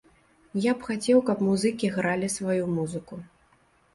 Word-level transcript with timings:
Я 0.63 0.71
б 0.77 0.85
хацеў, 0.87 1.19
каб 1.27 1.43
музыкі 1.49 1.91
гралі 1.97 2.31
сваю 2.37 2.63
музыку. 2.79 3.21